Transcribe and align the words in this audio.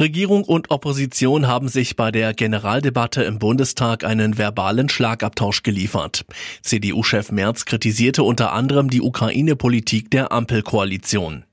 Regierung 0.00 0.44
und 0.44 0.70
Opposition 0.70 1.46
haben 1.46 1.68
sich 1.68 1.94
bei 1.94 2.10
der 2.10 2.32
Generaldebatte 2.32 3.22
im 3.22 3.38
Bundestag 3.38 4.02
einen 4.02 4.38
verbalen 4.38 4.88
Schlagabtausch 4.88 5.62
geliefert. 5.62 6.24
CDU-Chef 6.62 7.30
Merz 7.30 7.66
kritisierte 7.66 8.22
unter 8.22 8.52
anderem 8.54 8.88
die 8.88 9.02
Ukraine-Politik 9.02 10.10
der 10.10 10.32
Ampelkoalition. 10.32 11.44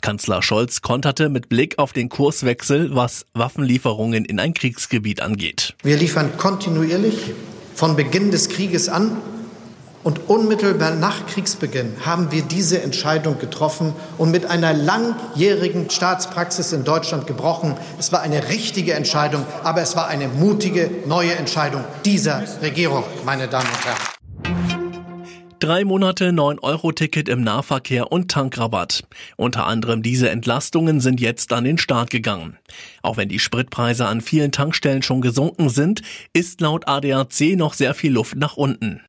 Kanzler 0.00 0.42
Scholz 0.42 0.82
konterte 0.82 1.28
mit 1.28 1.48
Blick 1.48 1.78
auf 1.78 1.92
den 1.92 2.08
Kurswechsel, 2.08 2.92
was 2.92 3.24
Waffenlieferungen 3.34 4.24
in 4.24 4.40
ein 4.40 4.52
Kriegsgebiet 4.52 5.22
angeht. 5.22 5.76
Wir 5.84 5.96
liefern 5.96 6.36
kontinuierlich 6.36 7.30
von 7.76 7.94
Beginn 7.94 8.32
des 8.32 8.48
Krieges 8.48 8.88
an 8.88 9.16
und 10.04 10.28
unmittelbar 10.28 10.94
nach 10.94 11.26
Kriegsbeginn 11.26 11.94
haben 12.04 12.32
wir 12.32 12.42
diese 12.42 12.82
Entscheidung 12.82 13.38
getroffen 13.38 13.94
und 14.18 14.30
mit 14.30 14.46
einer 14.46 14.72
langjährigen 14.72 15.90
Staatspraxis 15.90 16.72
in 16.72 16.84
Deutschland 16.84 17.26
gebrochen. 17.26 17.76
Es 17.98 18.12
war 18.12 18.20
eine 18.20 18.48
richtige 18.48 18.94
Entscheidung, 18.94 19.44
aber 19.62 19.82
es 19.82 19.96
war 19.96 20.08
eine 20.08 20.28
mutige 20.28 20.90
neue 21.06 21.34
Entscheidung 21.34 21.84
dieser 22.04 22.42
Regierung, 22.62 23.04
meine 23.24 23.48
Damen 23.48 23.68
und 23.68 23.84
Herren. 23.84 24.12
Drei 25.62 25.84
Monate 25.84 26.30
9-Euro-Ticket 26.30 27.28
im 27.28 27.44
Nahverkehr 27.44 28.10
und 28.10 28.28
Tankrabatt. 28.28 29.04
Unter 29.36 29.64
anderem 29.64 30.02
diese 30.02 30.28
Entlastungen 30.28 30.98
sind 30.98 31.20
jetzt 31.20 31.52
an 31.52 31.62
den 31.62 31.78
Start 31.78 32.10
gegangen. 32.10 32.58
Auch 33.00 33.16
wenn 33.16 33.28
die 33.28 33.38
Spritpreise 33.38 34.06
an 34.06 34.22
vielen 34.22 34.50
Tankstellen 34.50 35.02
schon 35.02 35.20
gesunken 35.20 35.68
sind, 35.68 36.02
ist 36.32 36.60
laut 36.60 36.88
ADAC 36.88 37.54
noch 37.56 37.74
sehr 37.74 37.94
viel 37.94 38.10
Luft 38.10 38.34
nach 38.34 38.56
unten. 38.56 39.02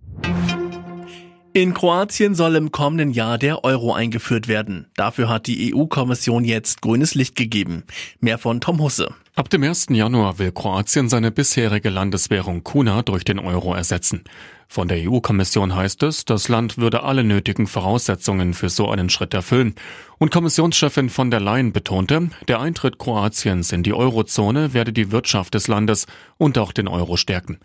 In 1.55 1.75
Kroatien 1.75 2.33
soll 2.33 2.55
im 2.55 2.71
kommenden 2.71 3.11
Jahr 3.11 3.37
der 3.37 3.63
Euro 3.63 3.93
eingeführt 3.93 4.47
werden. 4.47 4.87
Dafür 4.95 5.29
hat 5.29 5.45
die 5.45 5.71
EU-Kommission 5.75 6.45
jetzt 6.45 6.81
grünes 6.81 7.13
Licht 7.13 7.35
gegeben. 7.35 7.83
Mehr 8.19 8.39
von 8.39 8.59
Tom 8.59 8.81
Husse. 8.81 9.13
Ab 9.35 9.51
dem 9.51 9.61
1. 9.61 9.87
Januar 9.91 10.39
will 10.39 10.51
Kroatien 10.51 11.09
seine 11.09 11.29
bisherige 11.29 11.91
Landeswährung 11.91 12.63
Kuna 12.63 13.03
durch 13.03 13.23
den 13.23 13.37
Euro 13.37 13.75
ersetzen. 13.75 14.23
Von 14.67 14.87
der 14.87 15.07
EU-Kommission 15.07 15.75
heißt 15.75 16.01
es, 16.01 16.25
das 16.25 16.47
Land 16.47 16.79
würde 16.79 17.03
alle 17.03 17.23
nötigen 17.23 17.67
Voraussetzungen 17.67 18.55
für 18.55 18.69
so 18.69 18.89
einen 18.89 19.11
Schritt 19.11 19.35
erfüllen. 19.35 19.75
Und 20.17 20.31
Kommissionschefin 20.31 21.11
von 21.11 21.29
der 21.29 21.39
Leyen 21.39 21.71
betonte, 21.71 22.31
der 22.47 22.61
Eintritt 22.61 22.97
Kroatiens 22.97 23.71
in 23.71 23.83
die 23.83 23.93
Eurozone 23.93 24.73
werde 24.73 24.91
die 24.91 25.11
Wirtschaft 25.11 25.53
des 25.53 25.67
Landes 25.67 26.07
und 26.39 26.57
auch 26.57 26.71
den 26.71 26.87
Euro 26.87 27.15
stärken. 27.15 27.59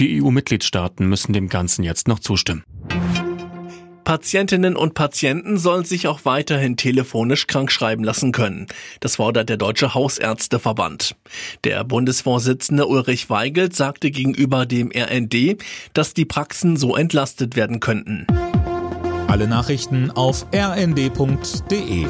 Die 0.00 0.20
EU-Mitgliedstaaten 0.22 1.08
müssen 1.08 1.32
dem 1.32 1.48
Ganzen 1.48 1.84
jetzt 1.84 2.06
noch 2.08 2.18
zustimmen. 2.20 2.64
Patientinnen 4.08 4.74
und 4.74 4.94
Patienten 4.94 5.58
sollen 5.58 5.84
sich 5.84 6.06
auch 6.06 6.20
weiterhin 6.24 6.78
telefonisch 6.78 7.46
krankschreiben 7.46 8.02
lassen 8.02 8.32
können. 8.32 8.66
Das 9.00 9.16
fordert 9.16 9.50
der 9.50 9.58
Deutsche 9.58 9.92
Hausärzteverband. 9.92 11.14
Der 11.64 11.84
Bundesvorsitzende 11.84 12.86
Ulrich 12.86 13.28
Weigelt 13.28 13.76
sagte 13.76 14.10
gegenüber 14.10 14.64
dem 14.64 14.90
RND, 14.96 15.58
dass 15.92 16.14
die 16.14 16.24
Praxen 16.24 16.78
so 16.78 16.96
entlastet 16.96 17.54
werden 17.54 17.80
könnten. 17.80 18.26
Alle 19.26 19.46
Nachrichten 19.46 20.10
auf 20.10 20.46
rnd.de 20.54 22.06